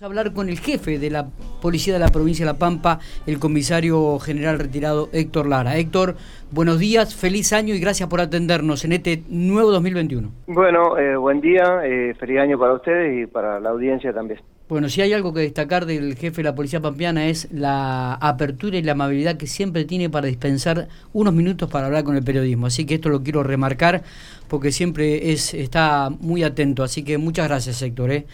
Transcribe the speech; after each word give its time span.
a 0.00 0.06
hablar 0.06 0.32
con 0.32 0.48
el 0.48 0.60
jefe 0.60 1.00
de 1.00 1.10
la 1.10 1.26
Policía 1.60 1.92
de 1.92 1.98
la 1.98 2.06
Provincia 2.06 2.46
de 2.46 2.52
La 2.52 2.58
Pampa, 2.58 3.00
el 3.26 3.40
comisario 3.40 4.20
general 4.20 4.60
retirado 4.60 5.08
Héctor 5.12 5.48
Lara. 5.48 5.76
Héctor, 5.76 6.14
buenos 6.52 6.78
días, 6.78 7.16
feliz 7.16 7.52
año 7.52 7.74
y 7.74 7.80
gracias 7.80 8.08
por 8.08 8.20
atendernos 8.20 8.84
en 8.84 8.92
este 8.92 9.24
nuevo 9.28 9.72
2021. 9.72 10.30
Bueno, 10.46 10.96
eh, 10.96 11.16
buen 11.16 11.40
día, 11.40 11.80
eh, 11.84 12.14
feliz 12.14 12.38
año 12.38 12.56
para 12.60 12.74
ustedes 12.74 13.24
y 13.24 13.26
para 13.26 13.58
la 13.58 13.70
audiencia 13.70 14.12
también. 14.12 14.38
Bueno, 14.68 14.90
si 14.90 15.00
hay 15.00 15.14
algo 15.14 15.32
que 15.32 15.40
destacar 15.40 15.86
del 15.86 16.14
jefe 16.14 16.38
de 16.38 16.42
la 16.42 16.54
Policía 16.54 16.82
Pampeana 16.82 17.28
es 17.28 17.48
la 17.50 18.12
apertura 18.14 18.76
y 18.76 18.82
la 18.82 18.92
amabilidad 18.92 19.38
que 19.38 19.46
siempre 19.46 19.86
tiene 19.86 20.10
para 20.10 20.26
dispensar 20.26 20.88
unos 21.14 21.32
minutos 21.32 21.70
para 21.70 21.86
hablar 21.86 22.04
con 22.04 22.16
el 22.16 22.22
periodismo. 22.22 22.66
Así 22.66 22.84
que 22.84 22.96
esto 22.96 23.08
lo 23.08 23.22
quiero 23.22 23.42
remarcar 23.42 24.02
porque 24.46 24.70
siempre 24.70 25.32
es, 25.32 25.54
está 25.54 26.10
muy 26.20 26.42
atento. 26.42 26.82
Así 26.82 27.02
que 27.02 27.16
muchas 27.16 27.48
gracias, 27.48 27.80
Héctor. 27.80 28.12
¿eh? 28.12 28.26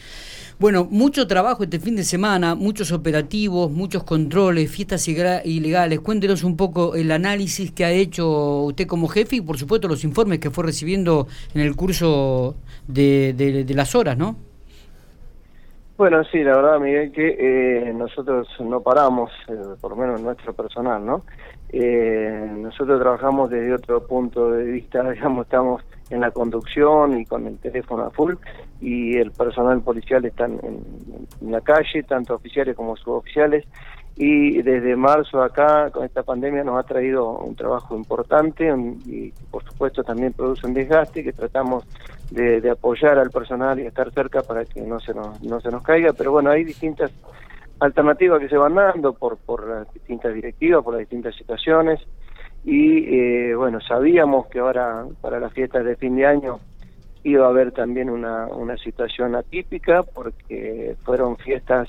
Bueno, 0.58 0.88
mucho 0.90 1.28
trabajo 1.28 1.62
este 1.62 1.78
fin 1.78 1.94
de 1.94 2.02
semana, 2.02 2.56
muchos 2.56 2.90
operativos, 2.90 3.70
muchos 3.70 4.02
controles, 4.02 4.68
fiestas 4.68 5.06
ilegales. 5.06 6.00
Cuéntenos 6.00 6.42
un 6.42 6.56
poco 6.56 6.96
el 6.96 7.12
análisis 7.12 7.70
que 7.70 7.84
ha 7.84 7.92
hecho 7.92 8.62
usted 8.64 8.88
como 8.88 9.06
jefe 9.06 9.36
y 9.36 9.40
por 9.40 9.56
supuesto 9.56 9.86
los 9.86 10.02
informes 10.02 10.40
que 10.40 10.50
fue 10.50 10.64
recibiendo 10.64 11.28
en 11.54 11.60
el 11.60 11.76
curso 11.76 12.56
de, 12.88 13.34
de, 13.36 13.74
las 13.74 13.94
horas, 13.94 14.18
¿no? 14.18 14.36
Bueno, 15.96 16.24
sí, 16.24 16.42
la 16.42 16.56
verdad, 16.56 16.80
Miguel, 16.80 17.12
que 17.12 17.36
eh, 17.38 17.92
nosotros 17.94 18.48
no 18.58 18.80
paramos, 18.80 19.30
eh, 19.46 19.54
por 19.80 19.92
lo 19.92 19.96
menos 19.96 20.20
nuestro 20.20 20.52
personal, 20.52 21.06
¿no? 21.06 21.22
Eh, 21.68 22.50
nosotros 22.56 23.00
trabajamos 23.00 23.48
desde 23.50 23.74
otro 23.74 24.04
punto 24.04 24.50
de 24.50 24.64
vista, 24.64 25.08
digamos, 25.10 25.44
estamos 25.44 25.82
en 26.10 26.20
la 26.20 26.32
conducción 26.32 27.20
y 27.20 27.24
con 27.24 27.46
el 27.46 27.58
teléfono 27.58 28.04
a 28.04 28.10
full 28.10 28.34
y 28.80 29.16
el 29.18 29.30
personal 29.30 29.82
policial 29.82 30.24
está 30.24 30.46
en, 30.46 30.82
la 31.42 31.60
calle, 31.60 32.02
tanto 32.02 32.34
oficiales 32.34 32.74
como 32.74 32.96
suboficiales 32.96 33.64
y 34.16 34.62
desde 34.62 34.94
marzo 34.94 35.42
acá 35.42 35.90
con 35.90 36.04
esta 36.04 36.22
pandemia 36.22 36.62
nos 36.62 36.78
ha 36.78 36.86
traído 36.86 37.36
un 37.38 37.56
trabajo 37.56 37.96
importante 37.96 38.72
y 39.06 39.32
por 39.50 39.64
supuesto 39.64 40.04
también 40.04 40.32
produce 40.32 40.66
un 40.66 40.74
desgaste 40.74 41.24
que 41.24 41.32
tratamos 41.32 41.84
de, 42.30 42.70
apoyar 42.70 43.18
al 43.18 43.30
personal 43.30 43.78
y 43.80 43.86
estar 43.86 44.12
cerca 44.12 44.42
para 44.42 44.64
que 44.64 44.80
no 44.82 45.00
se 45.00 45.14
nos, 45.14 45.42
no 45.42 45.60
se 45.60 45.70
nos 45.70 45.82
caiga, 45.82 46.12
pero 46.12 46.30
bueno, 46.30 46.50
hay 46.50 46.64
distintas 46.64 47.10
alternativas 47.80 48.40
que 48.40 48.48
se 48.48 48.56
van 48.56 48.74
dando 48.74 49.14
por, 49.14 49.36
por 49.36 49.68
las 49.68 49.92
distintas 49.92 50.32
directivas, 50.32 50.82
por 50.82 50.94
las 50.94 51.00
distintas 51.00 51.34
situaciones. 51.34 52.00
Y 52.64 53.04
eh, 53.14 53.54
bueno, 53.54 53.78
sabíamos 53.80 54.46
que 54.46 54.60
ahora 54.60 55.04
para 55.20 55.38
las 55.38 55.52
fiestas 55.52 55.84
de 55.84 55.96
fin 55.96 56.16
de 56.16 56.26
año 56.26 56.60
iba 57.24 57.46
a 57.46 57.48
haber 57.48 57.72
también 57.72 58.10
una, 58.10 58.46
una 58.46 58.76
situación 58.76 59.34
atípica 59.34 60.02
porque 60.02 60.94
fueron 61.04 61.36
fiestas 61.38 61.88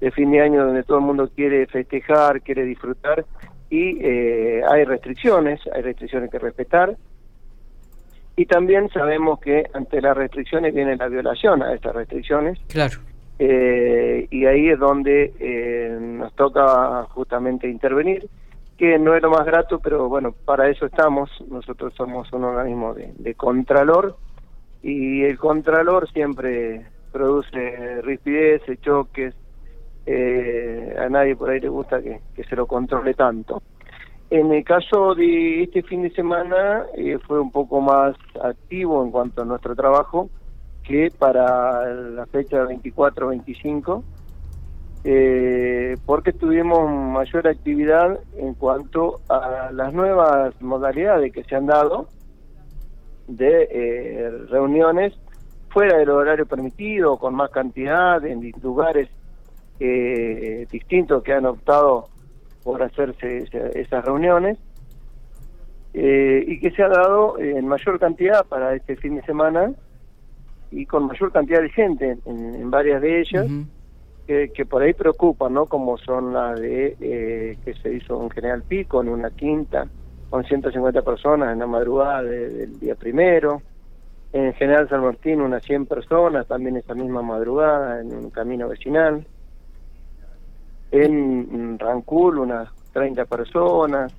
de 0.00 0.10
fin 0.10 0.30
de 0.30 0.40
año 0.40 0.64
donde 0.64 0.84
todo 0.84 0.98
el 0.98 1.04
mundo 1.04 1.28
quiere 1.34 1.66
festejar, 1.66 2.40
quiere 2.40 2.64
disfrutar 2.64 3.24
y 3.68 3.98
eh, 4.00 4.62
hay 4.68 4.84
restricciones, 4.84 5.60
hay 5.74 5.82
restricciones 5.82 6.30
que 6.30 6.38
respetar 6.38 6.96
y 8.36 8.46
también 8.46 8.88
sabemos 8.90 9.40
que 9.40 9.66
ante 9.74 10.00
las 10.00 10.16
restricciones 10.16 10.74
viene 10.74 10.96
la 10.96 11.08
violación 11.08 11.62
a 11.62 11.74
estas 11.74 11.94
restricciones. 11.94 12.58
Claro. 12.68 12.98
Eh, 13.38 14.28
y 14.30 14.46
ahí 14.46 14.68
es 14.68 14.78
donde 14.78 15.32
nos 16.00 16.32
toca 16.34 17.04
justamente 17.10 17.68
intervenir 17.68 18.28
que 18.76 18.98
no 18.98 19.14
es 19.14 19.22
lo 19.22 19.30
más 19.30 19.46
grato, 19.46 19.78
pero 19.80 20.08
bueno, 20.08 20.32
para 20.44 20.68
eso 20.68 20.86
estamos. 20.86 21.30
Nosotros 21.48 21.94
somos 21.94 22.30
un 22.32 22.44
organismo 22.44 22.94
de, 22.94 23.34
contralor 23.34 24.16
y 24.86 25.24
el 25.24 25.36
contralor 25.36 26.08
siempre 26.12 26.86
produce 27.10 28.02
rispideces, 28.02 28.80
choques. 28.80 29.34
Eh, 30.06 30.94
a 30.96 31.08
nadie 31.08 31.34
por 31.34 31.50
ahí 31.50 31.58
le 31.58 31.68
gusta 31.68 32.00
que, 32.00 32.20
se 32.44 32.54
lo 32.54 32.68
controle 32.68 33.14
tanto. 33.14 33.60
En 34.30 34.52
el 34.52 34.62
caso 34.62 35.16
de 35.16 35.64
este 35.64 35.82
fin 35.82 36.02
de 36.02 36.10
semana 36.10 36.84
eh, 36.96 37.18
fue 37.26 37.40
un 37.40 37.50
poco 37.50 37.80
más 37.80 38.14
activo 38.40 39.02
en 39.02 39.10
cuanto 39.10 39.42
a 39.42 39.44
nuestro 39.44 39.74
trabajo 39.74 40.30
que 40.84 41.10
para 41.18 41.84
la 41.92 42.26
fecha 42.26 42.64
24-25 42.64 44.04
eh, 45.02 45.96
porque 46.06 46.32
tuvimos 46.32 46.88
mayor 46.88 47.48
actividad 47.48 48.20
en 48.36 48.54
cuanto 48.54 49.20
a 49.28 49.70
las 49.72 49.92
nuevas 49.92 50.60
modalidades 50.60 51.32
que 51.32 51.42
se 51.42 51.56
han 51.56 51.66
dado 51.66 52.08
de 53.28 53.68
eh, 53.70 54.30
reuniones 54.48 55.14
fuera 55.68 55.98
del 55.98 56.10
horario 56.10 56.46
permitido, 56.46 57.18
con 57.18 57.34
más 57.34 57.50
cantidad, 57.50 58.24
en 58.24 58.52
lugares 58.62 59.08
eh, 59.78 60.66
distintos 60.70 61.22
que 61.22 61.32
han 61.32 61.44
optado 61.44 62.08
por 62.64 62.82
hacerse 62.82 63.44
esas 63.74 64.04
reuniones, 64.04 64.58
y 65.92 66.60
que 66.60 66.70
se 66.72 66.82
ha 66.82 66.88
dado 66.88 67.38
en 67.38 67.66
mayor 67.66 67.98
cantidad 67.98 68.44
para 68.44 68.74
este 68.74 68.96
fin 68.96 69.16
de 69.16 69.22
semana 69.22 69.72
y 70.70 70.84
con 70.84 71.06
mayor 71.06 71.32
cantidad 71.32 71.62
de 71.62 71.70
gente 71.70 72.18
en, 72.26 72.70
varias 72.70 73.00
de 73.00 73.20
ellas 73.20 73.46
que, 74.26 74.66
por 74.68 74.82
ahí 74.82 74.92
preocupan, 74.92 75.54
¿no? 75.54 75.66
Como 75.66 75.96
son 75.98 76.32
las 76.32 76.60
de 76.60 76.96
eh, 77.00 77.56
que 77.64 77.74
se 77.74 77.94
hizo 77.94 78.20
en 78.22 78.30
General 78.30 78.62
Pico, 78.62 79.00
en 79.00 79.08
una 79.08 79.30
quinta, 79.30 79.86
con 80.30 80.44
150 80.44 81.02
personas 81.02 81.52
en 81.52 81.58
la 81.58 81.66
madrugada 81.66 82.22
del 82.22 82.78
día 82.78 82.94
primero. 82.94 83.62
En 84.32 84.52
General 84.54 84.88
San 84.88 85.02
Martín, 85.02 85.40
unas 85.40 85.62
100 85.64 85.86
personas, 85.86 86.46
también 86.46 86.76
esa 86.76 86.94
misma 86.94 87.22
madrugada, 87.22 88.00
en 88.00 88.14
un 88.14 88.30
camino 88.30 88.68
vecinal. 88.68 89.26
En 90.90 91.78
Rancul, 91.78 92.38
unas 92.38 92.68
30 92.92 93.24
personas. 93.24 94.12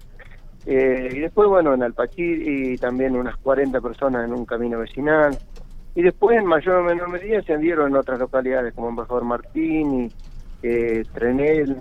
Eh, 0.66 1.09
y 1.13 1.19
después, 1.19 1.47
bueno, 1.47 1.73
en 1.73 1.94
y 2.18 2.78
también 2.78 3.16
unas 3.16 3.38
40 3.38 3.79
personas 3.79 4.25
en 4.25 4.34
un 4.34 4.45
camino 4.45 4.79
vecinal 4.79 5.38
y 5.97 6.03
después 6.03 6.38
en 6.38 6.45
mayor 6.45 6.75
o 6.75 6.84
menor 6.84 7.09
medida 7.09 7.41
se 7.41 7.56
andieron 7.56 7.88
en 7.88 7.95
otras 7.95 8.19
localidades 8.19 8.72
como 8.75 8.89
Embajador 8.89 9.24
Martín 9.24 10.03
y 10.03 10.12
eh, 10.62 11.03
Trenel 11.12 11.78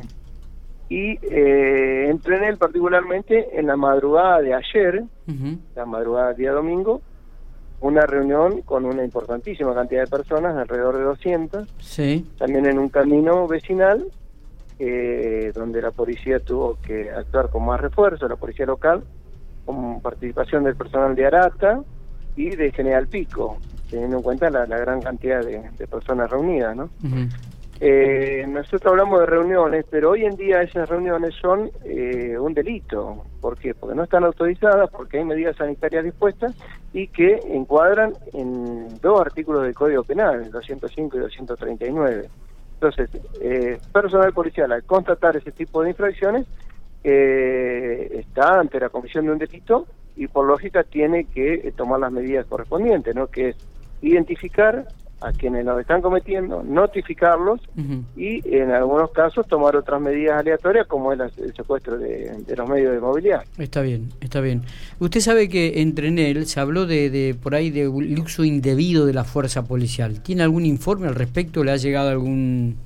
y 0.88 1.18
eh, 1.22 2.08
en 2.08 2.18
Trenel 2.20 2.58
particularmente 2.58 3.58
en 3.58 3.66
la 3.66 3.76
madrugada 3.76 4.40
de 4.40 4.54
ayer, 4.54 5.04
la 5.74 5.84
madrugada 5.84 6.28
del 6.28 6.36
día 6.36 6.52
domingo, 6.52 7.02
una 7.80 8.06
reunión 8.06 8.62
con 8.62 8.84
una 8.84 9.04
importantísima 9.04 9.74
cantidad 9.74 10.04
de 10.04 10.10
personas, 10.10 10.56
alrededor 10.56 10.96
de 10.96 11.04
200, 11.04 11.68
sí. 11.80 12.26
también 12.38 12.66
en 12.66 12.78
un 12.78 12.88
camino 12.88 13.46
vecinal, 13.48 14.06
eh, 14.78 15.52
donde 15.54 15.82
la 15.82 15.90
policía 15.90 16.38
tuvo 16.38 16.78
que 16.80 17.10
actuar 17.10 17.50
con 17.50 17.64
más 17.64 17.80
refuerzo, 17.80 18.28
la 18.28 18.36
policía 18.36 18.66
local, 18.66 19.02
con 19.64 20.00
participación 20.00 20.64
del 20.64 20.76
personal 20.76 21.14
de 21.16 21.26
Arata 21.26 21.82
y 22.36 22.50
de 22.50 22.70
General 22.70 23.08
Pico 23.08 23.58
teniendo 23.90 24.16
en 24.16 24.22
cuenta 24.22 24.50
la, 24.50 24.66
gran 24.66 25.00
cantidad 25.00 25.44
de, 25.44 25.86
personas 25.86 26.30
reunidas, 26.30 26.76
¿no? 26.76 26.90
Eh, 27.78 28.46
nosotros 28.48 28.86
hablamos 28.86 29.20
de 29.20 29.26
reuniones, 29.26 29.84
pero 29.90 30.10
hoy 30.10 30.24
en 30.24 30.34
día 30.36 30.62
esas 30.62 30.88
reuniones 30.88 31.34
son 31.34 31.70
eh, 31.84 32.38
un 32.38 32.54
delito. 32.54 33.24
¿Por 33.40 33.58
qué? 33.58 33.74
Porque 33.74 33.94
no 33.94 34.04
están 34.04 34.24
autorizadas, 34.24 34.88
porque 34.90 35.18
hay 35.18 35.24
medidas 35.24 35.56
sanitarias 35.56 36.04
dispuestas 36.04 36.54
y 36.94 37.08
que 37.08 37.38
encuadran 37.48 38.14
en 38.32 38.88
dos 39.00 39.20
artículos 39.20 39.62
del 39.62 39.74
Código 39.74 40.04
Penal, 40.04 40.50
205 40.50 41.16
y 41.16 41.20
239. 41.20 42.28
Entonces, 42.74 43.10
eh, 43.40 43.78
personal 43.92 44.32
policial 44.32 44.72
al 44.72 44.84
constatar 44.84 45.36
ese 45.36 45.52
tipo 45.52 45.82
de 45.82 45.90
infracciones 45.90 46.46
eh, 47.04 48.08
está 48.20 48.58
ante 48.58 48.80
la 48.80 48.88
comisión 48.88 49.26
de 49.26 49.32
un 49.32 49.38
delito 49.38 49.86
y 50.16 50.28
por 50.28 50.46
lógica 50.46 50.82
tiene 50.82 51.24
que 51.24 51.72
tomar 51.76 52.00
las 52.00 52.10
medidas 52.10 52.46
correspondientes, 52.46 53.14
¿no? 53.14 53.26
Que 53.26 53.50
es 53.50 53.56
identificar 54.00 54.86
a 55.20 55.32
quienes 55.32 55.64
lo 55.64 55.78
están 55.80 56.02
cometiendo, 56.02 56.62
notificarlos 56.62 57.60
y 58.16 58.40
en 58.54 58.70
algunos 58.70 59.10
casos 59.12 59.46
tomar 59.46 59.74
otras 59.74 60.00
medidas 60.00 60.38
aleatorias 60.40 60.86
como 60.86 61.12
el, 61.12 61.20
el 61.20 61.54
secuestro 61.54 61.96
de, 61.98 62.44
los 62.54 62.68
medios 62.68 62.92
de 62.92 63.00
movilidad. 63.00 63.44
Está 63.56 63.80
bien, 63.80 64.10
está 64.20 64.40
bien. 64.40 64.62
Usted 65.00 65.20
sabe 65.20 65.48
que 65.48 65.80
entre 65.80 66.08
él 66.08 66.46
se 66.46 66.60
habló 66.60 66.86
de, 66.86 67.08
de 67.08 67.34
por 67.34 67.54
ahí 67.54 67.70
de 67.70 67.88
un 67.88 68.18
uso 68.18 68.44
indebido 68.44 69.06
de 69.06 69.14
la 69.14 69.24
fuerza 69.24 69.64
policial. 69.64 70.22
¿Tiene 70.22 70.42
algún 70.42 70.66
informe 70.66 71.08
al 71.08 71.14
respecto? 71.14 71.64
¿Le 71.64 71.72
ha 71.72 71.76
llegado 71.76 72.10
algún 72.10 72.76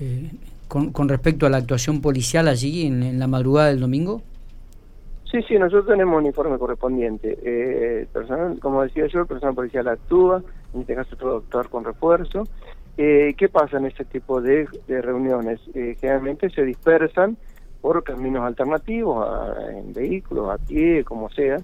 eh, 0.00 0.30
con, 0.68 1.08
respecto 1.08 1.46
a 1.46 1.50
la 1.50 1.58
actuación 1.58 2.02
policial 2.02 2.48
allí 2.48 2.86
en 2.86 3.18
la 3.18 3.26
madrugada 3.26 3.68
del 3.68 3.80
domingo? 3.80 4.20
Sí, 5.30 5.42
sí, 5.48 5.58
nosotros 5.58 5.86
tenemos 5.86 6.18
un 6.18 6.26
informe 6.26 6.58
correspondiente. 6.58 7.38
Eh, 7.42 8.06
personal, 8.12 8.58
como 8.60 8.82
decía 8.82 9.06
yo, 9.06 9.20
el 9.20 9.26
personal 9.26 9.54
policial 9.54 9.88
actúa, 9.88 10.42
en 10.76 10.82
este 10.82 10.94
caso 10.94 11.16
todo 11.16 11.38
actuar 11.38 11.68
con 11.68 11.84
refuerzo. 11.84 12.44
Eh, 12.96 13.34
¿Qué 13.36 13.48
pasa 13.48 13.76
en 13.78 13.86
este 13.86 14.04
tipo 14.04 14.40
de, 14.40 14.66
reuniones? 14.88 15.60
Eh, 15.74 15.96
generalmente 16.00 16.50
se 16.50 16.62
dispersan 16.62 17.36
por 17.80 18.02
caminos 18.02 18.44
alternativos, 18.44 19.26
en 19.70 19.92
vehículos, 19.92 20.50
a 20.50 20.58
pie, 20.58 21.04
como 21.04 21.30
sea, 21.30 21.58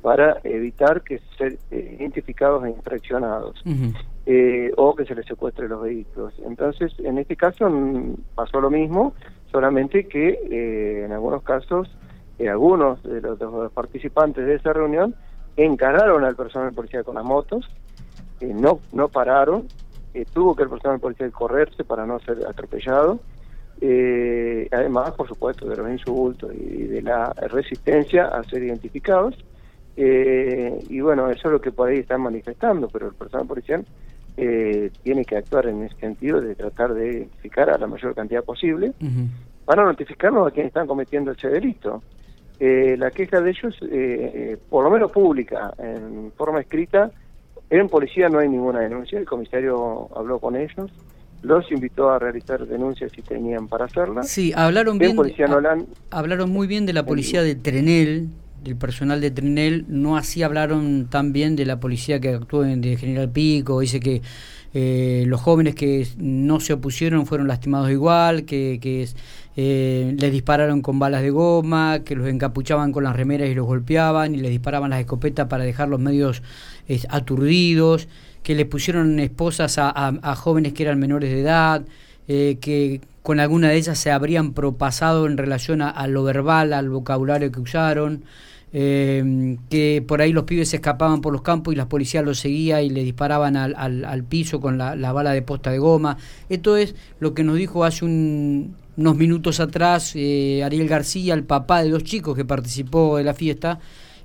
para 0.00 0.38
evitar 0.44 1.02
que 1.02 1.20
ser 1.36 1.58
identificados 1.70 2.64
e 2.64 2.70
infraccionados. 2.70 3.62
eh, 4.30 4.70
o 4.76 4.94
que 4.94 5.06
se 5.06 5.14
les 5.14 5.24
secuestre 5.24 5.68
los 5.68 5.80
vehículos. 5.80 6.34
Entonces, 6.44 6.92
en 6.98 7.16
este 7.16 7.34
caso 7.34 7.70
mm, 7.70 8.14
pasó 8.34 8.60
lo 8.60 8.70
mismo, 8.70 9.14
solamente 9.50 10.06
que 10.06 10.38
eh, 10.50 11.04
en 11.06 11.12
algunos 11.12 11.42
casos, 11.42 11.88
eh, 12.38 12.46
algunos 12.46 13.02
de 13.02 13.22
los, 13.22 13.72
participantes 13.72 14.44
de 14.44 14.56
esa 14.56 14.74
reunión 14.74 15.14
encararon 15.56 16.24
al 16.24 16.36
personal 16.36 16.74
policial 16.74 17.04
con 17.04 17.14
las 17.14 17.24
motos, 17.24 17.70
no, 18.46 18.80
no 18.92 19.08
pararon, 19.08 19.66
tuvo 20.32 20.56
que 20.56 20.64
el 20.64 20.68
personal 20.68 20.98
policial 20.98 21.30
correrse 21.30 21.84
para 21.84 22.04
no 22.04 22.18
ser 22.20 22.38
atropellado, 22.46 23.20
además, 23.80 25.12
por 25.12 25.28
supuesto, 25.28 25.68
de 25.68 25.76
los 25.76 25.88
insultos 25.90 26.52
y 26.52 26.84
de 26.84 27.02
la 27.02 27.32
resistencia 27.32 28.26
a 28.26 28.42
ser 28.44 28.64
identificados. 28.64 29.36
y 29.96 31.00
bueno, 31.00 31.30
eso 31.30 31.48
es 31.48 31.52
lo 31.52 31.60
que 31.60 31.70
por 31.70 31.88
ahí 31.88 31.98
están 31.98 32.22
manifestando, 32.22 32.88
pero 32.88 33.06
el 33.08 33.14
personal 33.14 33.46
policial 33.46 33.84
eh, 34.40 34.92
tiene 35.02 35.24
que 35.24 35.36
actuar 35.36 35.66
en 35.66 35.82
ese 35.82 35.96
sentido 35.96 36.40
de 36.40 36.54
tratar 36.54 36.94
de 36.94 37.08
identificar 37.08 37.68
a 37.70 37.76
la 37.76 37.88
mayor 37.88 38.14
cantidad 38.14 38.44
posible 38.44 38.92
para 39.64 39.82
notificarnos 39.82 40.46
a 40.46 40.52
quienes 40.52 40.68
están 40.68 40.86
cometiendo 40.86 41.32
ese 41.32 41.48
delito. 41.48 42.04
Eh, 42.60 42.94
la 42.96 43.10
queja 43.10 43.40
de 43.40 43.50
ellos, 43.50 43.76
eh, 43.90 44.56
por 44.70 44.84
lo 44.84 44.90
menos 44.90 45.10
pública, 45.10 45.74
en 45.76 46.30
forma 46.36 46.60
escrita, 46.60 47.10
en 47.70 47.88
policía 47.88 48.28
no 48.28 48.38
hay 48.38 48.48
ninguna 48.48 48.80
denuncia, 48.80 49.18
el 49.18 49.26
comisario 49.26 50.08
habló 50.16 50.38
con 50.38 50.56
ellos, 50.56 50.90
los 51.42 51.70
invitó 51.70 52.10
a 52.10 52.18
realizar 52.18 52.66
denuncias 52.66 53.12
si 53.14 53.22
tenían 53.22 53.68
para 53.68 53.84
hacerlas. 53.84 54.28
Sí, 54.28 54.52
hablaron 54.56 54.98
bien, 54.98 55.16
hablaron 56.10 56.50
muy 56.50 56.66
bien 56.66 56.86
de 56.86 56.92
la 56.92 57.04
policía 57.04 57.42
de 57.42 57.54
Trenel, 57.54 58.28
del 58.62 58.76
personal 58.76 59.20
de 59.20 59.30
Trinel, 59.30 59.84
no 59.88 60.16
así 60.16 60.42
hablaron 60.42 61.06
tan 61.08 61.32
bien 61.32 61.56
de 61.56 61.64
la 61.64 61.78
policía 61.80 62.20
que 62.20 62.30
actuó 62.30 62.64
en 62.64 62.80
de 62.80 62.96
General 62.96 63.30
Pico, 63.30 63.80
dice 63.80 64.00
que 64.00 64.22
eh, 64.74 65.24
los 65.26 65.40
jóvenes 65.40 65.74
que 65.74 66.06
no 66.18 66.60
se 66.60 66.72
opusieron 66.72 67.26
fueron 67.26 67.48
lastimados 67.48 67.90
igual, 67.90 68.44
que, 68.44 68.78
que 68.82 69.08
eh, 69.56 70.14
les 70.18 70.32
dispararon 70.32 70.82
con 70.82 70.98
balas 70.98 71.22
de 71.22 71.30
goma, 71.30 72.00
que 72.04 72.14
los 72.14 72.28
encapuchaban 72.28 72.92
con 72.92 73.04
las 73.04 73.16
remeras 73.16 73.48
y 73.48 73.54
los 73.54 73.66
golpeaban 73.66 74.34
y 74.34 74.38
les 74.38 74.50
disparaban 74.50 74.90
las 74.90 75.00
escopetas 75.00 75.46
para 75.46 75.64
dejar 75.64 75.88
los 75.88 76.00
aturdidos, 77.08 78.08
que 78.42 78.54
les 78.54 78.66
pusieron 78.66 79.20
esposas 79.20 79.76
a, 79.78 80.34
jóvenes 80.36 80.72
que 80.72 80.82
eran 80.82 80.98
menores 80.98 81.30
de 81.30 81.40
edad, 81.40 81.82
eh, 82.28 82.56
que 82.60 83.00
con 83.22 83.40
alguna 83.40 83.68
de 83.68 83.76
ellas 83.76 83.98
se 83.98 84.10
habrían 84.10 84.54
propasado 84.54 85.26
en 85.26 85.36
relación 85.36 85.82
a, 85.82 86.06
lo 86.06 86.24
verbal, 86.24 86.72
al 86.72 86.88
vocabulario 86.88 87.52
que 87.52 87.60
usaron, 87.60 88.24
eh, 88.72 89.58
que 89.68 90.02
por 90.06 90.22
ahí 90.22 90.32
los 90.32 90.44
pibes 90.44 90.70
se 90.70 90.76
escapaban 90.76 91.20
por 91.20 91.34
los 91.34 91.42
campos 91.42 91.74
y 91.74 91.76
las 91.76 91.88
policías 91.88 92.24
los 92.24 92.38
seguía 92.38 92.80
y 92.80 92.88
le 92.88 93.04
disparaban 93.04 93.56
al, 93.56 93.74
al, 93.76 94.24
piso 94.24 94.62
con 94.62 94.78
la, 94.78 95.12
bala 95.12 95.32
de 95.32 95.42
posta 95.42 95.70
de 95.70 95.78
goma. 95.78 96.16
Esto 96.48 96.78
es 96.78 96.94
lo 97.20 97.34
que 97.34 97.44
nos 97.44 97.56
dijo 97.56 97.84
hace 97.84 98.06
unos 98.06 99.16
minutos 99.16 99.60
atrás 99.60 100.12
eh, 100.14 100.62
Ariel 100.64 100.88
García, 100.88 101.34
el 101.34 101.44
papá 101.44 101.82
de 101.82 101.90
dos 101.90 102.04
chicos 102.04 102.34
que 102.34 102.46
participó 102.46 103.18
de 103.18 103.24
la 103.24 103.34
fiesta, 103.34 103.78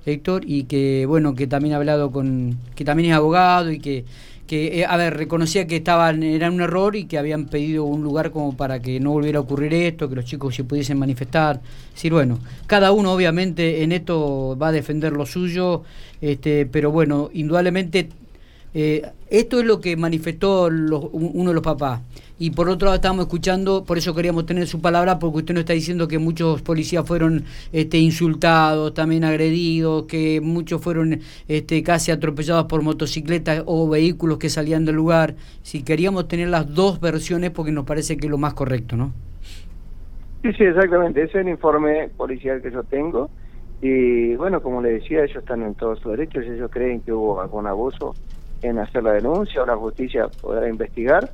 Héctor, 0.06 0.42
y 0.46 0.64
que 0.64 1.06
bueno, 1.06 1.34
que 1.34 1.46
también 1.46 1.74
ha 1.74 1.78
hablado 1.78 2.10
con, 2.10 2.58
que 2.74 2.84
también 2.84 3.10
es 3.10 3.16
abogado 3.16 3.70
y 3.70 3.78
que 3.78 4.04
que, 4.46 4.80
eh, 4.80 4.86
a 4.86 4.96
ver, 4.96 5.16
reconocía 5.16 5.66
que 5.66 5.76
estaban, 5.76 6.22
era 6.22 6.50
un 6.50 6.60
error 6.60 6.96
y 6.96 7.04
que 7.04 7.18
habían 7.18 7.46
pedido 7.46 7.84
un 7.84 8.02
lugar 8.02 8.30
como 8.30 8.56
para 8.56 8.80
que 8.80 9.00
no 9.00 9.10
volviera 9.10 9.38
a 9.38 9.42
ocurrir 9.42 9.72
esto, 9.72 10.08
que 10.08 10.16
los 10.16 10.24
chicos 10.24 10.54
se 10.54 10.64
pudiesen 10.64 10.98
manifestar. 10.98 11.60
Es 11.88 11.94
decir, 11.94 12.12
bueno, 12.12 12.38
cada 12.66 12.92
uno 12.92 13.12
obviamente 13.12 13.82
en 13.82 13.92
esto 13.92 14.56
va 14.60 14.68
a 14.68 14.72
defender 14.72 15.12
lo 15.12 15.24
suyo, 15.24 15.82
este, 16.20 16.66
pero 16.66 16.90
bueno, 16.90 17.30
indudablemente 17.32 18.10
eh, 18.74 19.02
esto 19.30 19.60
es 19.60 19.64
lo 19.64 19.80
que 19.80 19.96
manifestó 19.96 20.66
uno 20.66 21.50
de 21.50 21.54
los 21.54 21.62
papás. 21.62 22.00
Y 22.36 22.50
por 22.50 22.68
otro 22.68 22.86
lado 22.86 22.96
estábamos 22.96 23.26
escuchando, 23.26 23.84
por 23.84 23.96
eso 23.96 24.12
queríamos 24.12 24.44
tener 24.44 24.66
su 24.66 24.80
palabra, 24.80 25.20
porque 25.20 25.38
usted 25.38 25.54
nos 25.54 25.60
está 25.60 25.72
diciendo 25.72 26.08
que 26.08 26.18
muchos 26.18 26.62
policías 26.62 27.06
fueron 27.06 27.44
este, 27.72 27.98
insultados, 27.98 28.92
también 28.92 29.22
agredidos, 29.22 30.06
que 30.06 30.40
muchos 30.40 30.82
fueron 30.82 31.20
este, 31.46 31.82
casi 31.84 32.10
atropellados 32.10 32.66
por 32.66 32.82
motocicletas 32.82 33.62
o 33.66 33.88
vehículos 33.88 34.38
que 34.38 34.48
salían 34.48 34.84
del 34.84 34.96
lugar. 34.96 35.36
Si 35.62 35.84
queríamos 35.84 36.26
tener 36.26 36.48
las 36.48 36.74
dos 36.74 37.00
versiones, 37.00 37.50
porque 37.50 37.70
nos 37.70 37.84
parece 37.84 38.16
que 38.16 38.26
es 38.26 38.30
lo 38.30 38.38
más 38.38 38.54
correcto, 38.54 38.96
¿no? 38.96 39.12
Sí, 40.42 40.52
sí, 40.54 40.64
exactamente. 40.64 41.22
Ese 41.22 41.38
es 41.38 41.46
el 41.46 41.52
informe 41.52 42.10
policial 42.16 42.60
que 42.60 42.72
yo 42.72 42.82
tengo. 42.82 43.30
Y 43.80 44.34
bueno, 44.34 44.60
como 44.60 44.82
le 44.82 44.90
decía, 44.94 45.22
ellos 45.22 45.36
están 45.36 45.62
en 45.62 45.74
todos 45.74 46.00
sus 46.00 46.10
derechos. 46.10 46.44
Ellos 46.44 46.70
creen 46.72 47.00
que 47.00 47.12
hubo 47.12 47.40
algún 47.40 47.66
abuso 47.66 48.14
en 48.62 48.78
hacer 48.78 49.02
la 49.02 49.12
denuncia 49.12 49.62
o 49.62 49.66
la 49.66 49.76
justicia 49.76 50.28
podrá 50.40 50.68
investigar 50.68 51.30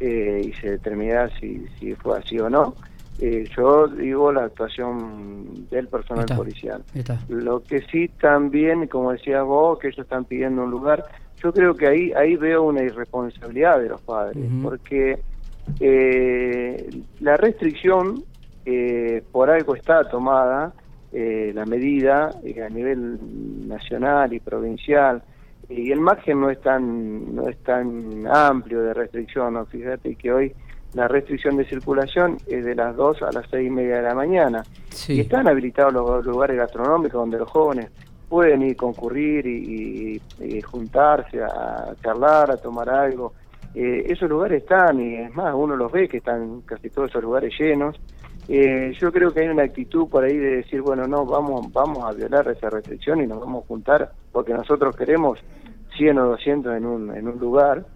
eh, 0.00 0.40
y 0.46 0.52
se 0.54 0.70
determinará 0.70 1.28
si, 1.38 1.66
si 1.78 1.94
fue 1.94 2.18
así 2.18 2.38
o 2.38 2.48
no. 2.48 2.74
Eh, 3.18 3.46
yo 3.54 3.86
digo 3.86 4.32
la 4.32 4.44
actuación 4.44 5.68
del 5.68 5.88
personal 5.88 6.24
policial. 6.34 6.82
Lo 7.28 7.62
que 7.62 7.82
sí 7.82 8.08
también, 8.08 8.86
como 8.86 9.12
decías 9.12 9.44
vos, 9.44 9.78
que 9.78 9.88
ellos 9.88 9.98
están 9.98 10.24
pidiendo 10.24 10.62
un 10.62 10.70
lugar, 10.70 11.04
yo 11.42 11.52
creo 11.52 11.74
que 11.74 11.86
ahí 11.86 12.12
ahí 12.12 12.36
veo 12.36 12.62
una 12.62 12.82
irresponsabilidad 12.82 13.78
de 13.78 13.90
los 13.90 14.00
padres, 14.00 14.38
porque 14.62 15.18
eh, 15.80 17.02
la 17.20 17.36
restricción 17.36 18.24
por 19.32 19.50
algo 19.50 19.74
está 19.74 20.08
tomada, 20.08 20.72
la 21.12 21.66
medida 21.66 22.30
a 22.30 22.68
nivel 22.70 23.18
nacional 23.68 24.32
y 24.32 24.40
provincial, 24.40 25.22
y 25.70 25.92
el 25.92 26.00
margen 26.00 26.40
no 26.40 26.50
es 26.50 26.60
tan 26.60 27.34
no 27.34 27.48
es 27.48 27.56
tan 27.62 28.26
amplio 28.26 28.82
de 28.82 28.92
restricción 28.92 29.54
¿no? 29.54 29.66
fíjate 29.66 30.16
que 30.16 30.32
hoy 30.32 30.54
la 30.94 31.06
restricción 31.06 31.56
de 31.56 31.64
circulación 31.64 32.36
es 32.46 32.64
de 32.64 32.74
las 32.74 32.96
2 32.96 33.22
a 33.22 33.32
las 33.32 33.48
6 33.50 33.66
y 33.66 33.70
media 33.70 33.96
de 33.96 34.02
la 34.02 34.14
mañana. 34.14 34.64
Y 35.06 35.20
están 35.20 35.46
habilitados 35.46 35.92
los 35.92 36.26
lugares 36.26 36.56
gastronómicos 36.56 37.12
donde 37.12 37.38
los 37.38 37.48
jóvenes 37.48 37.90
pueden 38.28 38.62
ir 38.62 38.76
concurrir 38.76 39.46
y, 39.46 40.20
juntarse 40.62 41.42
a 41.42 41.94
charlar 42.02 42.50
a 42.50 42.56
tomar 42.56 42.88
algo. 42.88 43.34
Eh, 43.74 44.04
esos 44.08 44.28
lugares 44.28 44.62
están 44.62 45.00
y 45.00 45.14
es 45.14 45.34
más 45.34 45.54
uno 45.54 45.76
los 45.76 45.92
ve 45.92 46.08
que 46.08 46.16
están 46.16 46.62
casi 46.62 46.90
todos 46.90 47.10
esos 47.10 47.22
lugares 47.22 47.52
llenos 47.56 48.00
eh, 48.52 48.92
yo 48.98 49.12
creo 49.12 49.32
que 49.32 49.42
hay 49.42 49.48
una 49.48 49.62
actitud 49.62 50.08
por 50.08 50.24
ahí 50.24 50.36
de 50.36 50.56
decir, 50.56 50.82
bueno, 50.82 51.06
no, 51.06 51.24
vamos, 51.24 51.72
vamos 51.72 52.02
a 52.02 52.10
violar 52.10 52.48
esa 52.48 52.68
restricción 52.68 53.22
y 53.22 53.26
nos 53.28 53.38
vamos 53.38 53.62
a 53.62 53.68
juntar 53.68 54.10
porque 54.32 54.52
nosotros 54.52 54.96
queremos 54.96 55.38
100 55.96 56.18
o 56.18 56.26
200 56.30 56.76
en 56.76 56.84
un, 56.84 57.16
en 57.16 57.28
un 57.28 57.38
lugar, 57.38 57.86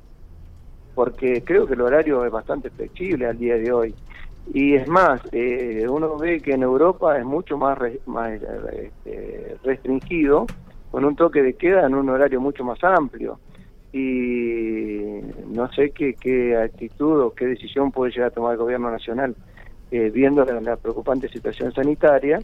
porque 0.94 1.42
creo 1.42 1.66
que 1.66 1.74
el 1.74 1.80
horario 1.80 2.24
es 2.24 2.30
bastante 2.30 2.70
flexible 2.70 3.26
al 3.26 3.36
día 3.36 3.56
de 3.56 3.72
hoy. 3.72 3.94
Y 4.52 4.76
es 4.76 4.86
más, 4.86 5.20
eh, 5.32 5.86
uno 5.88 6.16
ve 6.18 6.38
que 6.40 6.52
en 6.52 6.62
Europa 6.62 7.18
es 7.18 7.24
mucho 7.24 7.58
más, 7.58 7.76
más 8.06 8.40
este, 8.72 9.56
restringido, 9.64 10.46
con 10.92 11.04
un 11.04 11.16
toque 11.16 11.42
de 11.42 11.54
queda 11.54 11.84
en 11.84 11.96
un 11.96 12.08
horario 12.10 12.40
mucho 12.40 12.62
más 12.62 12.78
amplio. 12.84 13.40
Y 13.92 15.18
no 15.48 15.68
sé 15.72 15.90
qué, 15.90 16.14
qué 16.14 16.56
actitud 16.56 17.22
o 17.22 17.34
qué 17.34 17.46
decisión 17.46 17.90
puede 17.90 18.12
llegar 18.12 18.28
a 18.28 18.34
tomar 18.34 18.52
el 18.52 18.58
gobierno 18.58 18.88
nacional 18.88 19.34
eh, 19.94 20.10
viendo 20.10 20.44
la, 20.44 20.74
preocupante 20.74 21.28
situación 21.28 21.72
sanitaria, 21.72 22.40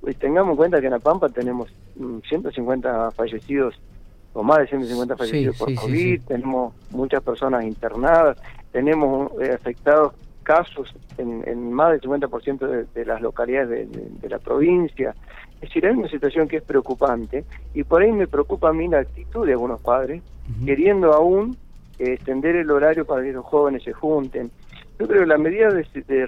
pues 0.00 0.16
tengamos 0.16 0.52
en 0.52 0.56
cuenta 0.56 0.80
que 0.80 0.86
en 0.86 0.92
La 0.92 1.00
Pampa 1.00 1.28
tenemos 1.28 1.68
150 1.96 3.08
mm, 3.08 3.10
fallecidos 3.10 3.74
o 4.32 4.44
más 4.44 4.60
de 4.60 4.68
150 4.68 5.16
fallecidos 5.16 5.58
por 5.58 5.74
COVID, 5.74 6.22
tenemos 6.22 6.72
muchas 6.92 7.20
personas 7.24 7.64
internadas, 7.64 8.38
tenemos 8.70 9.32
eh, 9.42 9.50
afectados 9.52 10.12
casos 10.44 10.94
en, 11.18 11.72
más 11.72 11.90
del 11.90 12.00
50% 12.00 12.58
de, 12.64 12.84
de, 12.84 13.04
las 13.04 13.20
localidades 13.20 13.90
de, 13.90 14.28
la 14.28 14.38
provincia. 14.38 15.16
Es 15.56 15.62
decir, 15.62 15.84
hay 15.86 15.96
una 15.96 16.08
situación 16.08 16.46
que 16.46 16.58
es 16.58 16.62
preocupante 16.62 17.44
y 17.74 17.82
por 17.82 18.02
ahí 18.02 18.12
me 18.12 18.28
preocupa 18.28 18.68
a 18.68 18.72
mí 18.72 18.86
la 18.86 19.00
actitud 19.00 19.44
de 19.44 19.52
algunos 19.54 19.80
padres, 19.80 20.22
queriendo 20.64 21.12
aún 21.12 21.56
eh, 21.98 22.12
extender 22.12 22.54
el 22.54 22.70
horario 22.70 23.04
para 23.04 23.24
que 23.24 23.32
los 23.32 23.44
jóvenes 23.44 23.82
se 23.82 23.92
junten, 23.92 24.52
yo 24.98 25.08
creo 25.08 25.22
que 25.22 25.26
la 25.26 25.38
medida 25.38 25.70
de, 25.70 26.26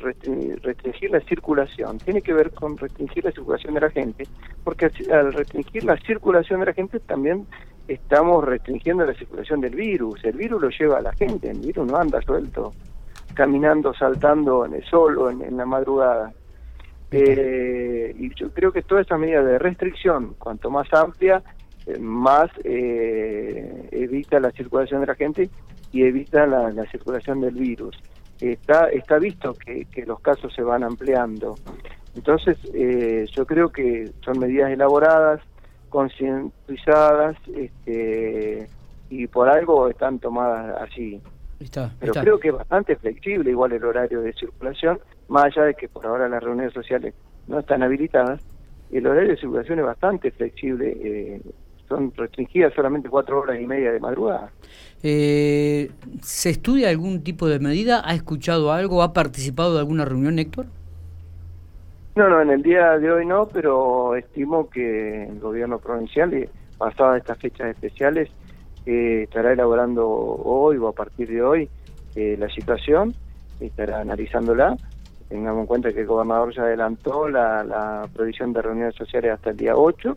restringir 0.58 1.10
la 1.10 1.20
circulación 1.20 1.98
tiene 1.98 2.20
que 2.20 2.32
ver 2.32 2.50
con 2.50 2.76
restringir 2.76 3.24
la 3.24 3.30
circulación 3.30 3.74
de 3.74 3.80
la 3.80 3.90
gente, 3.90 4.26
porque 4.64 4.90
al 5.12 5.32
restringir 5.32 5.84
la 5.84 5.96
circulación 5.98 6.60
de 6.60 6.66
la 6.66 6.72
gente 6.72 6.98
también 6.98 7.46
estamos 7.86 8.44
restringiendo 8.44 9.06
la 9.06 9.14
circulación 9.14 9.60
del 9.60 9.76
virus. 9.76 10.24
El 10.24 10.36
virus 10.36 10.60
lo 10.60 10.68
lleva 10.70 10.98
a 10.98 11.00
la 11.00 11.12
gente, 11.12 11.48
el 11.48 11.60
virus 11.60 11.86
no 11.86 11.96
anda 11.96 12.20
suelto, 12.22 12.74
caminando, 13.34 13.94
saltando 13.94 14.66
en 14.66 14.74
el 14.74 14.84
sol 14.84 15.16
o 15.18 15.30
en, 15.30 15.56
la 15.56 15.64
madrugada. 15.64 16.32
Eh, 17.12 18.16
y 18.18 18.34
yo 18.34 18.50
creo 18.50 18.72
que 18.72 18.82
toda 18.82 19.02
esa 19.02 19.16
medida 19.16 19.44
de 19.44 19.60
restricción, 19.60 20.34
cuanto 20.40 20.70
más 20.70 20.92
amplia, 20.92 21.40
eh, 21.86 22.00
más 22.00 22.50
eh, 22.64 23.88
evita 23.92 24.40
la 24.40 24.50
circulación 24.50 25.02
de 25.02 25.06
la 25.06 25.14
gente 25.14 25.48
y 25.92 26.02
evita 26.02 26.46
la 26.48 26.84
circulación 26.90 27.40
del 27.40 27.54
virus 27.54 27.96
está, 28.40 28.88
está 28.90 29.18
visto 29.18 29.54
que, 29.54 29.86
los 30.06 30.20
casos 30.20 30.52
se 30.54 30.62
van 30.62 30.84
ampliando. 30.84 31.54
Entonces, 32.14 32.56
eh, 32.74 33.26
yo 33.32 33.46
creo 33.46 33.70
que 33.70 34.10
son 34.24 34.38
medidas 34.38 34.70
elaboradas, 34.70 35.40
concientizadas, 35.88 37.36
este, 37.54 38.68
y 39.10 39.26
por 39.26 39.48
algo 39.48 39.88
están 39.88 40.18
tomadas 40.18 40.82
así. 40.82 41.20
Pero 42.00 42.12
creo 42.12 42.38
que 42.38 42.48
es 42.48 42.54
bastante 42.54 42.96
flexible 42.96 43.50
igual 43.50 43.72
el 43.72 43.84
horario 43.84 44.20
de 44.20 44.32
circulación, 44.34 44.98
más 45.28 45.44
allá 45.44 45.64
de 45.64 45.74
que 45.74 45.88
por 45.88 46.06
ahora 46.06 46.28
las 46.28 46.42
reuniones 46.42 46.72
sociales 46.72 47.14
no 47.46 47.58
están 47.60 47.82
habilitadas, 47.82 48.40
el 48.90 49.06
horario 49.06 49.30
de 49.30 49.36
circulación 49.36 49.78
es 49.78 49.86
bastante 49.86 50.30
flexible, 50.30 50.96
eh, 51.02 51.40
son 51.88 52.12
restringidas 52.16 52.74
solamente 52.74 53.08
cuatro 53.08 53.40
horas 53.40 53.60
y 53.60 53.66
media 53.66 53.92
de 53.92 54.00
madrugada. 54.00 54.50
Eh, 55.02 55.90
¿Se 56.22 56.50
estudia 56.50 56.88
algún 56.88 57.22
tipo 57.22 57.48
de 57.48 57.58
medida? 57.58 58.02
¿Ha 58.04 58.14
escuchado 58.14 58.72
algo? 58.72 59.02
¿Ha 59.02 59.12
participado 59.12 59.74
de 59.74 59.80
alguna 59.80 60.04
reunión, 60.04 60.38
Héctor? 60.38 60.66
No, 62.16 62.30
no, 62.30 62.40
en 62.40 62.48
el 62.48 62.62
día 62.62 62.98
de 62.98 63.12
hoy 63.12 63.26
no, 63.26 63.46
pero 63.46 64.16
estimo 64.16 64.70
que 64.70 65.24
el 65.24 65.38
gobierno 65.38 65.78
provincial, 65.78 66.32
eh, 66.32 66.48
pasadas 66.78 67.18
estas 67.18 67.36
fechas 67.36 67.68
especiales, 67.68 68.30
eh, 68.86 69.24
estará 69.24 69.52
elaborando 69.52 70.08
hoy 70.08 70.78
o 70.78 70.88
a 70.88 70.92
partir 70.92 71.28
de 71.28 71.42
hoy 71.42 71.68
eh, 72.14 72.36
la 72.38 72.48
situación, 72.48 73.14
estará 73.60 74.00
analizándola. 74.00 74.78
Tengamos 75.28 75.60
en 75.62 75.66
cuenta 75.66 75.92
que 75.92 76.00
el 76.00 76.06
gobernador 76.06 76.54
ya 76.54 76.62
adelantó 76.62 77.28
la, 77.28 77.62
la 77.62 78.08
provisión 78.14 78.54
de 78.54 78.62
reuniones 78.62 78.94
sociales 78.94 79.32
hasta 79.32 79.50
el 79.50 79.58
día 79.58 79.76
8, 79.76 80.16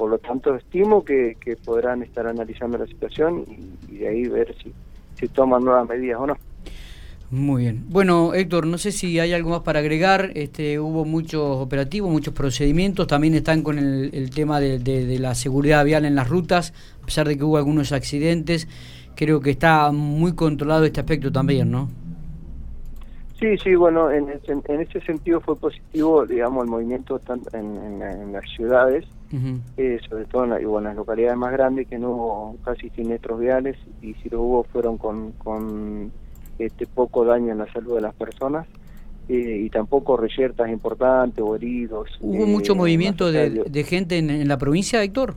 por 0.00 0.08
lo 0.08 0.16
tanto 0.16 0.56
estimo 0.56 1.04
que, 1.04 1.36
podrán 1.62 2.02
estar 2.02 2.26
analizando 2.26 2.78
la 2.78 2.86
situación 2.86 3.44
y, 3.86 3.98
de 3.98 4.08
ahí 4.08 4.26
ver 4.28 4.56
si, 5.18 5.28
toman 5.28 5.62
nuevas 5.62 5.86
medidas 5.86 6.18
o 6.18 6.26
no. 6.26 6.38
Muy 7.30 7.64
bien. 7.64 7.84
Bueno, 7.90 8.32
Héctor, 8.32 8.66
no 8.66 8.78
sé 8.78 8.92
si 8.92 9.20
hay 9.20 9.34
algo 9.34 9.50
más 9.50 9.60
para 9.60 9.80
agregar. 9.80 10.30
Este, 10.36 10.80
hubo 10.80 11.04
muchos 11.04 11.42
operativos, 11.42 12.10
muchos 12.10 12.32
procedimientos. 12.32 13.08
También 13.08 13.34
están 13.34 13.60
con 13.60 13.78
el, 13.78 14.30
tema 14.30 14.58
de, 14.58 15.18
la 15.18 15.34
seguridad 15.34 15.84
vial 15.84 16.06
en 16.06 16.14
las 16.14 16.30
rutas, 16.30 16.72
a 17.02 17.04
pesar 17.04 17.28
de 17.28 17.36
que 17.36 17.44
hubo 17.44 17.58
algunos 17.58 17.92
accidentes. 17.92 18.68
Creo 19.16 19.42
que 19.42 19.50
está 19.50 19.92
muy 19.92 20.34
controlado 20.34 20.86
este 20.86 21.00
aspecto 21.00 21.30
también, 21.30 21.70
¿no? 21.70 21.90
Sí, 23.40 23.56
sí, 23.56 23.74
bueno, 23.74 24.10
en, 24.10 24.28
ese 24.28 25.00
sentido 25.00 25.40
fue 25.40 25.56
positivo, 25.56 26.26
digamos, 26.26 26.64
el 26.64 26.70
movimiento 26.70 27.18
en, 27.52 28.32
las 28.32 28.44
ciudades, 28.54 29.06
eh, 29.78 29.98
sobre 30.08 30.26
todo 30.26 30.44
en, 30.44 30.50
la, 30.50 30.80
las 30.80 30.96
localidades 30.96 31.38
más 31.38 31.52
grandes, 31.52 31.88
que 31.88 31.98
no 31.98 32.10
hubo 32.10 32.56
casi 32.64 32.90
siniestros 32.90 33.40
viales, 33.40 33.78
y 34.02 34.12
si 34.14 34.28
lo 34.28 34.42
hubo 34.42 34.64
fueron 34.64 34.98
con 34.98 36.12
este, 36.60 36.86
poco 36.86 37.24
daño 37.24 37.52
en 37.52 37.58
la 37.58 37.72
salud 37.72 37.94
de 37.94 38.02
las 38.02 38.14
personas 38.14 38.66
eh, 39.30 39.62
y 39.64 39.70
tampoco 39.70 40.16
reyertas 40.16 40.68
importantes 40.68 41.42
o 41.42 41.56
heridos. 41.56 42.10
¿Hubo 42.20 42.46
mucho 42.46 42.74
eh, 42.74 42.76
movimiento 42.76 43.32
de, 43.32 43.84
gente 43.84 44.18
en, 44.18 44.46
la 44.46 44.58
provincia, 44.58 45.02
Héctor? 45.02 45.34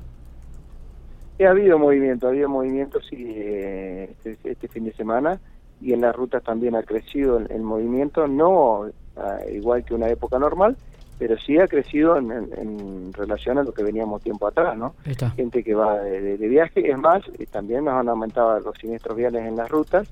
ha 1.39 1.49
habido 1.49 1.77
movimiento, 1.77 2.27
ha 2.27 2.29
habido 2.29 2.47
movimiento 2.47 3.01
sí, 3.01 3.17
eh, 3.19 4.09
este, 4.23 4.51
este, 4.51 4.67
fin 4.67 4.85
de 4.85 4.93
semana 4.93 5.39
y 5.83 5.93
en 5.93 6.01
las 6.01 6.15
rutas 6.15 6.43
también 6.43 6.75
ha 6.75 6.83
crecido 6.83 7.37
el, 7.37 7.61
movimiento, 7.61 8.27
no 8.27 8.85
ah, 9.17 9.39
igual 9.51 9.83
que 9.83 9.93
una 9.93 10.07
época 10.09 10.39
normal, 10.39 10.77
pero 11.19 11.37
sí 11.37 11.57
ha 11.59 11.67
crecido 11.67 12.17
en, 12.17 13.13
relación 13.13 13.57
a 13.57 13.63
lo 13.63 13.73
que 13.73 13.83
veníamos 13.83 14.21
tiempo 14.23 14.47
atrás, 14.47 14.77
¿no? 14.77 14.95
Gente 15.35 15.63
que 15.63 15.75
va 15.75 15.99
de, 15.99 16.37
de, 16.37 16.47
viaje, 16.47 16.89
es 16.89 16.97
más, 16.97 17.21
también 17.51 17.85
nos 17.85 17.93
han 17.93 18.09
aumentado 18.09 18.59
los 18.59 18.77
siniestros 18.77 19.15
viales 19.15 19.45
en 19.45 19.55
las 19.55 19.69
rutas, 19.69 20.07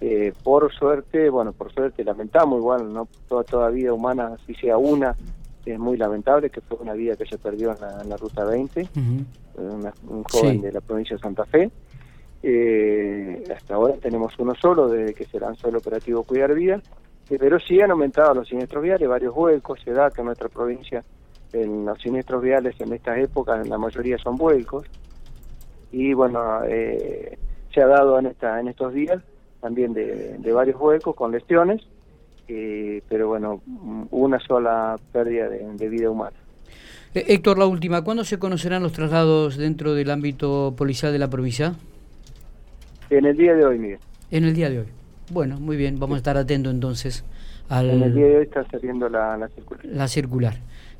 eh, 0.00 0.32
por 0.42 0.72
suerte, 0.72 1.28
bueno, 1.28 1.52
por 1.52 1.72
suerte 1.72 2.02
lamentamos 2.04 2.58
igual, 2.58 2.90
no 2.90 3.06
toda, 3.28 3.44
toda 3.44 3.68
vida 3.68 3.92
humana, 3.92 4.36
si 4.46 4.54
sea 4.54 4.78
una, 4.78 5.14
es 5.66 5.78
muy 5.78 5.98
lamentable, 5.98 6.48
que 6.48 6.62
fue 6.62 6.78
una 6.80 6.94
vida 6.94 7.16
que 7.16 7.26
se 7.26 7.36
perdió 7.36 7.72
en 7.72 8.08
la, 8.08 8.16
Ruta 8.16 8.44
20, 8.44 8.88
un 8.96 10.24
joven 10.24 10.62
de 10.62 10.72
la 10.72 10.80
provincia 10.80 11.16
de 11.16 11.22
Santa 11.22 11.44
Fe. 11.44 11.70
Eh, 12.42 13.44
hasta 13.54 13.74
ahora 13.74 13.94
tenemos 13.94 14.38
uno 14.38 14.54
solo 14.54 14.88
desde 14.88 15.14
que 15.14 15.26
se 15.26 15.38
lanzó 15.38 15.68
el 15.68 15.76
operativo 15.76 16.22
Cuidar 16.22 16.54
Vida, 16.54 16.80
eh, 17.28 17.36
pero 17.38 17.58
sí 17.60 17.80
han 17.80 17.90
aumentado 17.90 18.34
los 18.34 18.48
siniestros 18.48 18.82
viales, 18.82 19.08
varios 19.08 19.34
huecos, 19.36 19.80
se 19.84 19.92
da 19.92 20.10
que 20.10 20.20
en 20.20 20.26
nuestra 20.26 20.48
provincia 20.48 21.04
en 21.52 21.84
los 21.84 22.00
siniestros 22.00 22.42
viales 22.42 22.80
en 22.80 22.92
estas 22.92 23.18
épocas 23.18 23.66
la 23.68 23.76
mayoría 23.76 24.16
son 24.18 24.36
vuelcos 24.36 24.86
y 25.90 26.14
bueno, 26.14 26.60
se 27.74 27.82
ha 27.82 27.86
dado 27.86 28.20
en, 28.20 28.26
esta, 28.26 28.60
en 28.60 28.68
estos 28.68 28.94
días 28.94 29.20
también 29.60 29.92
de, 29.92 30.52
varios 30.52 30.80
huecos 30.80 31.14
con 31.14 31.32
lesiones, 31.32 31.82
eh, 32.48 33.02
pero 33.08 33.28
bueno, 33.28 33.60
una 34.10 34.40
sola 34.40 34.98
pérdida 35.12 35.48
de, 35.48 35.88
vida 35.88 36.10
humana. 36.10 36.36
Eh, 37.14 37.24
Héctor, 37.28 37.58
la 37.58 37.66
última, 37.66 38.02
¿cuándo 38.02 38.24
se 38.24 38.38
conocerán 38.38 38.82
los 38.82 38.92
traslados 38.92 39.56
dentro 39.56 39.94
del 39.94 40.10
ámbito 40.10 40.74
policial 40.76 41.12
de 41.12 41.18
la 41.18 41.28
provincia? 41.28 41.74
En 43.10 43.26
el 43.26 43.36
día 43.36 43.54
de 43.54 43.64
hoy, 43.66 43.78
Miguel. 43.78 43.98
En 44.30 44.44
el 44.44 44.54
día 44.54 44.70
de 44.70 44.80
hoy. 44.80 44.86
Bueno, 45.30 45.58
muy 45.60 45.76
bien, 45.76 45.98
vamos 45.98 46.14
a 46.14 46.18
estar 46.18 46.36
atentos 46.36 46.72
entonces 46.72 47.24
al... 47.68 47.90
En 47.90 48.02
el 48.02 48.14
día 48.14 48.26
de 48.26 48.36
hoy 48.38 48.42
está 48.44 48.64
saliendo 48.70 49.08
la, 49.08 49.36
la 49.36 49.48
circular. 49.48 49.84
La 49.84 50.08
circular. 50.08 50.54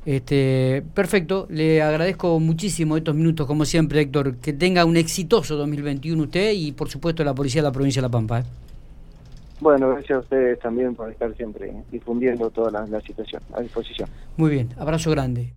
Este, 0.05 0.83
perfecto, 0.93 1.47
le 1.49 1.81
agradezco 1.81 2.39
muchísimo 2.39 2.97
estos 2.97 3.13
minutos, 3.15 3.45
como 3.45 3.65
siempre, 3.65 4.01
Héctor. 4.01 4.35
Que 4.37 4.53
tenga 4.53 4.83
un 4.85 4.97
exitoso 4.97 5.55
2021 5.55 6.23
usted 6.23 6.51
y, 6.53 6.71
por 6.71 6.89
supuesto, 6.89 7.23
la 7.23 7.33
Policía 7.33 7.61
de 7.61 7.67
la 7.67 7.71
Provincia 7.71 8.01
de 8.01 8.07
La 8.07 8.11
Pampa. 8.11 8.39
¿eh? 8.39 8.43
Bueno, 9.59 9.89
gracias 9.89 10.17
a 10.17 10.19
ustedes 10.21 10.59
también 10.59 10.95
por 10.95 11.11
estar 11.11 11.35
siempre 11.37 11.71
difundiendo 11.91 12.49
toda 12.49 12.85
la 12.87 13.01
situación 13.01 13.43
a 13.53 13.61
disposición. 13.61 14.09
Muy 14.37 14.49
bien, 14.49 14.69
abrazo 14.77 15.11
grande. 15.11 15.49